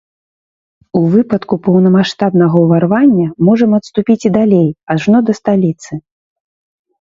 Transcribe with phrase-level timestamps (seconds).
[0.99, 5.93] У выпадку поўнамаштабнага ўварвання можам адступіць і далей, ажно да сталіцы.